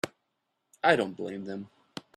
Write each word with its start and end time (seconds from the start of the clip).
I 0.83 0.95
don't 0.95 1.15
blame 1.15 1.45
them. 1.45 1.69